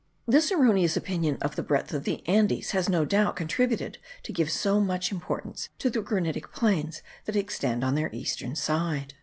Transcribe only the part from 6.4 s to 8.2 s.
plains that extend on their